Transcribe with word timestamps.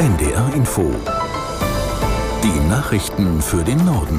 NDR 0.00 0.54
Info. 0.54 0.94
Die 2.42 2.68
Nachrichten 2.70 3.42
für 3.42 3.62
den 3.62 3.84
Norden. 3.84 4.18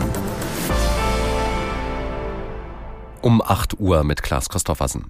Um 3.23 3.41
8 3.41 3.79
Uhr 3.79 4.03
mit 4.03 4.21
Klaas 4.21 4.49
Christoffersen. 4.49 5.09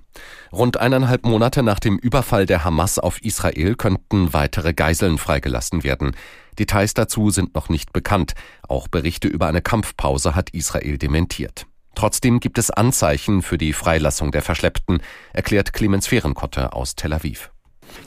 Rund 0.54 0.78
eineinhalb 0.78 1.26
Monate 1.26 1.62
nach 1.62 1.82
dem 1.82 1.98
Überfall 1.98 2.46
der 2.46 2.64
Hamas 2.64 3.00
auf 3.00 3.22
Israel 3.22 3.76
könnten 3.76 4.32
weitere 4.32 4.74
Geiseln 4.74 5.18
freigelassen 5.18 5.84
werden. 5.84 6.16
Details 6.58 6.94
dazu 6.94 7.32
sind 7.32 7.54
noch 7.54 7.68
nicht 7.68 7.92
bekannt. 7.92 8.32
Auch 8.66 8.88
Berichte 8.88 9.28
über 9.28 9.48
eine 9.48 9.62
Kampfpause 9.62 10.36
hat 10.36 10.52
Israel 10.52 10.98
dementiert. 10.98 11.66
Trotzdem 11.96 12.40
gibt 12.40 12.58
es 12.58 12.72
Anzeichen 12.72 13.42
für 13.42 13.58
die 13.58 13.74
Freilassung 13.74 14.32
der 14.32 14.42
Verschleppten, 14.42 15.02
erklärt 15.34 15.74
Clemens 15.74 16.08
Fehrenkotte 16.08 16.72
aus 16.72 16.96
Tel 16.96 17.12
Aviv. 17.12 17.52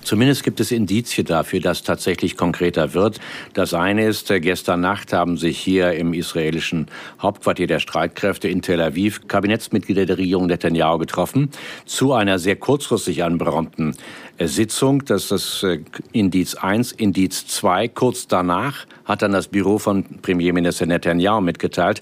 Zumindest 0.03 0.45
gibt 0.45 0.61
es 0.61 0.71
Indizien 0.71 1.27
dafür, 1.27 1.61
dass 1.61 1.83
tatsächlich 1.83 2.37
konkreter 2.37 2.93
wird. 2.95 3.21
Das 3.55 3.73
eine 3.73 4.07
ist, 4.07 4.31
äh, 4.31 4.41
gestern 4.41 4.81
Nacht 4.81 5.13
haben 5.13 5.37
sich 5.37 5.59
hier 5.59 5.93
im 5.93 6.13
israelischen 6.13 6.89
Hauptquartier 7.21 7.67
der 7.67 7.81
Streitkräfte 7.81 8.49
in 8.49 8.61
Tel 8.61 8.81
Aviv 8.81 9.27
Kabinettsmitglieder 9.29 10.05
der 10.05 10.19
Regierung 10.19 10.47
Netanyahu 10.47 10.99
getroffen 10.99 11.51
zu 11.87 12.13
einer 12.13 12.39
sehr 12.39 12.57
kurzfristig 12.57 13.25
anberaumten 13.25 13.97
äh, 14.37 14.47
Sitzung. 14.47 15.05
Das 15.05 15.25
ist 15.25 15.33
das 15.33 15.63
äh, 15.63 15.81
Indiz 16.13 16.55
1. 16.55 16.93
Indiz 16.93 17.47
2. 17.47 17.89
Kurz 17.89 18.29
danach 18.29 18.87
hat 19.05 19.23
dann 19.23 19.33
das 19.33 19.49
Büro 19.49 19.79
von 19.79 20.05
Premierminister 20.23 20.87
Netanyahu 20.87 21.41
mitgeteilt, 21.41 22.01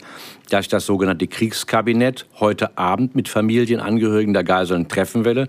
dass 0.51 0.69
das 0.69 0.87
sogenannte 0.87 1.27
Kriegskabinett 1.27 2.27
heute 2.41 2.77
Abend 2.77 3.15
mit 3.15 3.29
Familienangehörigen 3.29 4.35
der 4.35 4.45
Geiseln 4.45 4.89
treffen 4.89 5.25
werde. 5.25 5.49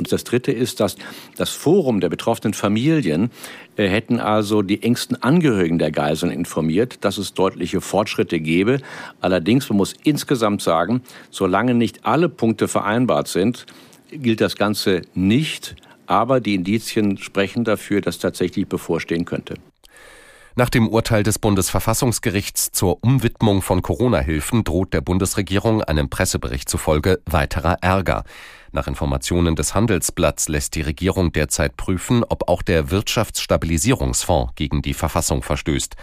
Und 0.00 0.10
das 0.10 0.24
Dritte 0.24 0.50
ist, 0.50 0.80
dass 0.80 0.96
das 1.36 1.50
Forum 1.50 2.00
der 2.00 2.08
betroffenen 2.08 2.54
Familien 2.54 3.30
äh, 3.76 3.86
hätten 3.86 4.18
also 4.18 4.62
die 4.62 4.82
engsten 4.82 5.22
Angehörigen 5.22 5.78
der 5.78 5.90
Geiseln 5.90 6.32
informiert, 6.32 7.04
dass 7.04 7.18
es 7.18 7.34
deutliche 7.34 7.82
Fortschritte 7.82 8.40
gebe. 8.40 8.78
Allerdings, 9.20 9.68
man 9.68 9.76
muss 9.76 9.94
insgesamt 10.02 10.62
sagen, 10.62 11.02
solange 11.30 11.74
nicht 11.74 12.06
alle 12.06 12.30
Punkte 12.30 12.66
vereinbart 12.66 13.28
sind, 13.28 13.66
gilt 14.10 14.40
das 14.40 14.56
Ganze 14.56 15.02
nicht. 15.12 15.76
Aber 16.06 16.40
die 16.40 16.54
Indizien 16.54 17.18
sprechen 17.18 17.64
dafür, 17.64 18.00
dass 18.00 18.18
tatsächlich 18.18 18.68
bevorstehen 18.68 19.26
könnte. 19.26 19.56
Nach 20.56 20.70
dem 20.70 20.88
Urteil 20.88 21.22
des 21.22 21.38
Bundesverfassungsgerichts 21.38 22.72
zur 22.72 23.04
Umwidmung 23.04 23.60
von 23.60 23.82
Corona-Hilfen 23.82 24.64
droht 24.64 24.94
der 24.94 25.02
Bundesregierung 25.02 25.82
einem 25.82 26.08
Pressebericht 26.08 26.70
zufolge 26.70 27.20
weiterer 27.26 27.76
Ärger. 27.82 28.24
Nach 28.72 28.86
Informationen 28.86 29.56
des 29.56 29.74
Handelsblatts 29.74 30.48
lässt 30.48 30.76
die 30.76 30.82
Regierung 30.82 31.32
derzeit 31.32 31.76
prüfen, 31.76 32.22
ob 32.22 32.48
auch 32.48 32.62
der 32.62 32.90
Wirtschaftsstabilisierungsfonds 32.90 34.52
gegen 34.54 34.80
die 34.80 34.94
Verfassung 34.94 35.42
verstößt. 35.42 35.96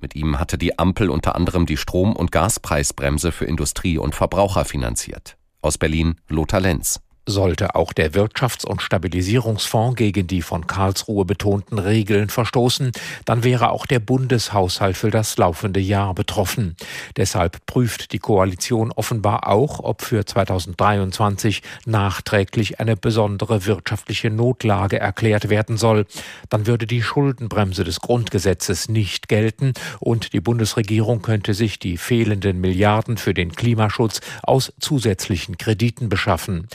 Mit 0.00 0.14
ihm 0.14 0.38
hatte 0.38 0.56
die 0.58 0.78
Ampel 0.78 1.10
unter 1.10 1.34
anderem 1.34 1.66
die 1.66 1.76
Strom- 1.76 2.16
und 2.16 2.32
Gaspreisbremse 2.32 3.32
für 3.32 3.44
Industrie 3.44 3.98
und 3.98 4.14
Verbraucher 4.14 4.64
finanziert. 4.64 5.36
Aus 5.60 5.78
Berlin 5.78 6.16
Lothar 6.28 6.60
Lenz. 6.60 7.00
Sollte 7.28 7.74
auch 7.74 7.92
der 7.92 8.12
Wirtschafts- 8.12 8.64
und 8.64 8.82
Stabilisierungsfonds 8.82 9.96
gegen 9.96 10.28
die 10.28 10.42
von 10.42 10.68
Karlsruhe 10.68 11.24
betonten 11.24 11.80
Regeln 11.80 12.28
verstoßen, 12.28 12.92
dann 13.24 13.42
wäre 13.42 13.70
auch 13.70 13.84
der 13.84 13.98
Bundeshaushalt 13.98 14.96
für 14.96 15.10
das 15.10 15.36
laufende 15.36 15.80
Jahr 15.80 16.14
betroffen. 16.14 16.76
Deshalb 17.16 17.66
prüft 17.66 18.12
die 18.12 18.20
Koalition 18.20 18.92
offenbar 18.92 19.48
auch, 19.48 19.80
ob 19.80 20.02
für 20.02 20.24
2023 20.24 21.62
nachträglich 21.84 22.78
eine 22.78 22.96
besondere 22.96 23.66
wirtschaftliche 23.66 24.30
Notlage 24.30 25.00
erklärt 25.00 25.48
werden 25.48 25.76
soll. 25.78 26.06
Dann 26.48 26.68
würde 26.68 26.86
die 26.86 27.02
Schuldenbremse 27.02 27.82
des 27.82 28.00
Grundgesetzes 28.00 28.88
nicht 28.88 29.28
gelten 29.28 29.72
und 29.98 30.32
die 30.32 30.40
Bundesregierung 30.40 31.22
könnte 31.22 31.54
sich 31.54 31.80
die 31.80 31.96
fehlenden 31.96 32.60
Milliarden 32.60 33.16
für 33.16 33.34
den 33.34 33.50
Klimaschutz 33.50 34.20
aus 34.44 34.72
zusätzlichen 34.78 35.58
Krediten 35.58 36.08
beschaffen. 36.08 36.68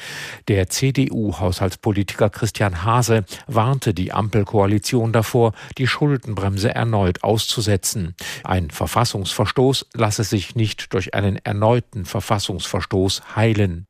Der 0.48 0.70
CDU-Haushaltspolitiker 0.70 2.30
Christian 2.30 2.84
Hase 2.84 3.26
warnte 3.48 3.94
die 3.94 4.12
Ampelkoalition 4.12 5.14
davor, 5.14 5.54
die 5.78 5.88
Schuldenbremse 5.88 6.74
erneut 6.74 7.24
auszusetzen. 7.24 8.16
Ein 8.44 8.70
Verfassungsverstoß 8.70 9.88
lasse 9.94 10.24
sich 10.24 10.56
nicht 10.56 10.94
durch 10.94 11.14
einen 11.14 11.38
erneuten 11.38 12.06
Verfassungsverstoß 12.06 13.36
heilen. 13.36 13.88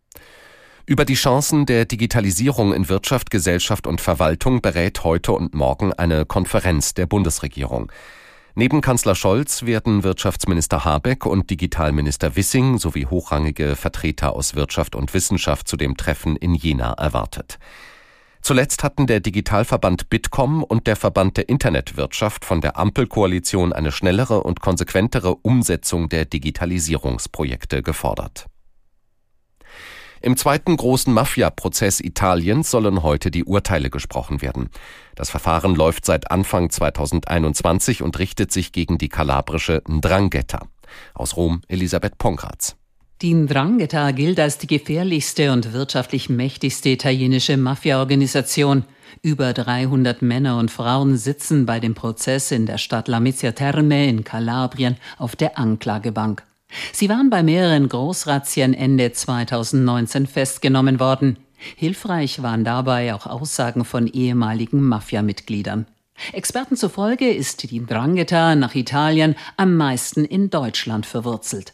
Über 0.85 1.05
die 1.05 1.13
Chancen 1.13 1.65
der 1.65 1.85
Digitalisierung 1.85 2.73
in 2.73 2.89
Wirtschaft, 2.89 3.29
Gesellschaft 3.31 3.87
und 3.87 4.01
Verwaltung 4.01 4.61
berät 4.61 5.03
heute 5.03 5.31
und 5.31 5.53
morgen 5.53 5.93
eine 5.93 6.25
Konferenz 6.25 6.93
der 6.93 7.05
Bundesregierung. 7.05 7.91
Neben 8.53 8.81
Kanzler 8.81 9.15
Scholz 9.15 9.63
werden 9.63 10.03
Wirtschaftsminister 10.03 10.83
Habeck 10.83 11.25
und 11.25 11.49
Digitalminister 11.49 12.35
Wissing 12.35 12.79
sowie 12.79 13.05
hochrangige 13.05 13.77
Vertreter 13.77 14.33
aus 14.33 14.55
Wirtschaft 14.55 14.95
und 14.95 15.13
Wissenschaft 15.13 15.69
zu 15.69 15.77
dem 15.77 15.95
Treffen 15.95 16.35
in 16.35 16.53
Jena 16.53 16.93
erwartet. 16.93 17.59
Zuletzt 18.41 18.83
hatten 18.83 19.07
der 19.07 19.19
Digitalverband 19.19 20.09
Bitkom 20.09 20.63
und 20.63 20.87
der 20.87 20.95
Verband 20.95 21.37
der 21.37 21.47
Internetwirtschaft 21.47 22.43
von 22.43 22.59
der 22.59 22.77
Ampelkoalition 22.77 23.71
eine 23.71 23.91
schnellere 23.91 24.43
und 24.43 24.59
konsequentere 24.59 25.35
Umsetzung 25.35 26.09
der 26.09 26.25
Digitalisierungsprojekte 26.25 27.83
gefordert. 27.83 28.47
Im 30.23 30.37
zweiten 30.37 30.77
großen 30.77 31.11
Mafia-Prozess 31.11 31.99
Italiens 31.99 32.69
sollen 32.69 33.01
heute 33.01 33.31
die 33.31 33.43
Urteile 33.43 33.89
gesprochen 33.89 34.43
werden. 34.43 34.69
Das 35.15 35.31
Verfahren 35.31 35.73
läuft 35.73 36.05
seit 36.05 36.29
Anfang 36.29 36.69
2021 36.69 38.03
und 38.03 38.19
richtet 38.19 38.51
sich 38.51 38.71
gegen 38.71 38.99
die 38.99 39.09
kalabrische 39.09 39.81
Ndrangheta. 39.89 40.67
Aus 41.15 41.37
Rom 41.37 41.61
Elisabeth 41.67 42.19
Pongratz. 42.19 42.75
Die 43.23 43.33
Ndrangheta 43.33 44.11
gilt 44.11 44.39
als 44.39 44.59
die 44.59 44.67
gefährlichste 44.67 45.51
und 45.51 45.73
wirtschaftlich 45.73 46.29
mächtigste 46.29 46.89
italienische 46.89 47.57
Mafia-Organisation. 47.57 48.83
Über 49.23 49.53
300 49.53 50.21
Männer 50.21 50.57
und 50.57 50.69
Frauen 50.69 51.17
sitzen 51.17 51.65
bei 51.65 51.79
dem 51.79 51.95
Prozess 51.95 52.51
in 52.51 52.65
der 52.67 52.77
Stadt 52.77 53.07
Lamezia 53.07 53.51
Terme 53.53 54.07
in 54.07 54.23
Kalabrien 54.23 54.97
auf 55.17 55.35
der 55.35 55.57
Anklagebank. 55.57 56.43
Sie 56.93 57.09
waren 57.09 57.29
bei 57.29 57.43
mehreren 57.43 57.89
Großrazzien 57.89 58.73
Ende 58.73 59.11
2019 59.11 60.27
festgenommen 60.27 60.99
worden. 60.99 61.37
Hilfreich 61.75 62.41
waren 62.41 62.63
dabei 62.63 63.13
auch 63.13 63.27
Aussagen 63.27 63.85
von 63.85 64.07
ehemaligen 64.07 64.81
Mafia-Mitgliedern. 64.81 65.85
Experten 66.33 66.75
zufolge 66.75 67.29
ist 67.29 67.69
die 67.71 67.85
Drangheta 67.85 68.55
nach 68.55 68.75
Italien 68.75 69.35
am 69.57 69.75
meisten 69.75 70.25
in 70.25 70.49
Deutschland 70.49 71.05
verwurzelt. 71.05 71.73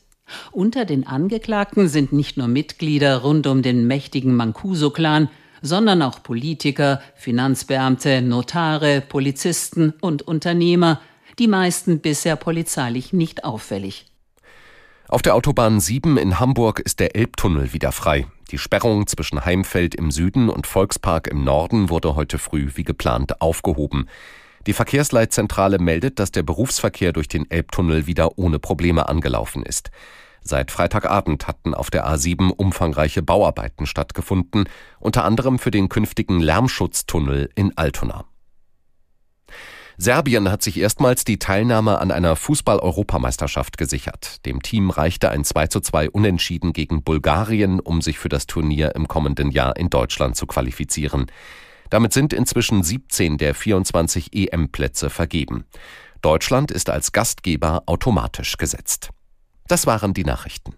Unter 0.52 0.86
den 0.86 1.08
Angeklagten 1.08 1.88
sind 1.88 2.12
nicht 2.12 2.38
nur 2.38 2.48
Mitglieder 2.48 3.18
rund 3.18 3.48
um 3.48 3.62
den 3.62 3.88
mächtigen 3.88 4.36
Mancuso-Clan, 4.36 5.30
sondern 5.62 6.02
auch 6.02 6.22
Politiker, 6.22 7.02
Finanzbeamte, 7.16 8.22
Notare, 8.22 9.02
Polizisten 9.02 9.94
und 10.02 10.22
Unternehmer, 10.22 11.02
die 11.40 11.48
meisten 11.48 12.00
bisher 12.00 12.36
polizeilich 12.36 13.14
nicht 13.14 13.44
auffällig. 13.44 14.06
Auf 15.10 15.22
der 15.22 15.36
Autobahn 15.36 15.80
7 15.80 16.18
in 16.18 16.38
Hamburg 16.38 16.82
ist 16.82 17.00
der 17.00 17.16
Elbtunnel 17.16 17.72
wieder 17.72 17.94
frei. 17.94 18.28
Die 18.52 18.58
Sperrung 18.58 19.08
zwischen 19.08 19.46
Heimfeld 19.46 19.96
im 19.96 20.12
Süden 20.12 20.50
und 20.50 20.68
Volkspark 20.68 21.28
im 21.28 21.46
Norden 21.46 21.90
wurde 21.90 22.16
heute 22.16 22.38
früh 22.38 22.72
wie 22.76 22.84
geplant 22.84 23.40
aufgehoben. 23.40 24.10
Die 24.66 24.74
Verkehrsleitzentrale 24.74 25.80
meldet, 25.80 26.20
dass 26.20 26.32
der 26.32 26.44
Berufsverkehr 26.44 27.14
durch 27.14 27.30
den 27.30 27.50
Elbtunnel 27.50 28.06
wieder 28.06 28.38
ohne 28.38 28.60
Probleme 28.60 29.08
angelaufen 29.08 29.64
ist. 29.64 29.92
Seit 30.42 30.72
Freitagabend 30.72 31.48
hatten 31.48 31.74
auf 31.74 31.90
der 31.90 32.06
A7 32.06 32.50
umfangreiche 32.50 33.22
Bauarbeiten 33.22 33.86
stattgefunden, 33.86 34.68
unter 35.00 35.24
anderem 35.24 35.58
für 35.58 35.72
den 35.72 35.88
künftigen 35.88 36.42
Lärmschutztunnel 36.42 37.50
in 37.56 37.78
Altona. 37.78 38.26
Serbien 40.00 40.52
hat 40.52 40.62
sich 40.62 40.78
erstmals 40.78 41.26
die 41.26 41.40
Teilnahme 41.40 42.00
an 42.00 42.12
einer 42.12 42.36
Fußball-Europameisterschaft 42.36 43.80
gesichert. 43.80 44.46
Dem 44.46 44.62
Team 44.62 44.92
reichte 44.92 45.32
ein 45.32 45.44
2 45.44 45.68
zu 45.68 45.80
2 45.80 46.12
Unentschieden 46.12 46.72
gegen 46.72 47.02
Bulgarien, 47.02 47.80
um 47.80 48.04
sich 48.04 48.20
für 48.20 48.30
das 48.30 48.46
Turnier 48.46 48.94
im 48.94 49.08
kommenden 49.08 49.50
Jahr 49.50 49.76
in 49.76 49.90
Deutschland 49.90 50.36
zu 50.36 50.46
qualifizieren. 50.46 51.26
Damit 51.90 52.14
sind 52.14 52.32
inzwischen 52.32 52.84
17 52.84 53.40
der 53.40 53.56
24 53.56 54.36
EM-Plätze 54.36 55.10
vergeben. 55.10 55.66
Deutschland 56.22 56.70
ist 56.70 56.92
als 56.92 57.12
Gastgeber 57.12 57.82
automatisch 57.88 58.58
gesetzt. 58.58 59.10
Das 59.68 59.88
waren 59.88 60.14
die 60.14 60.26
Nachrichten. 60.26 60.76